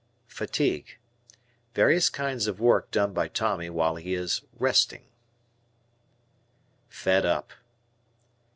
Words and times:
Fatigue. 0.33 0.97
Various 1.75 2.09
kinds 2.09 2.47
of 2.47 2.59
work 2.59 2.89
done 2.89 3.13
by 3.13 3.27
Tommy 3.27 3.69
while 3.69 3.97
he 3.97 4.15
is 4.15 4.41
"resting." 4.57 5.03
"Fed 6.89 7.23
up." 7.23 7.53